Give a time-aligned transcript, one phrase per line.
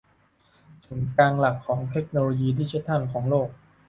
[0.85, 3.49] ศูนย์กลางหลักของเทคโนโลยีดิจิทัลของโลก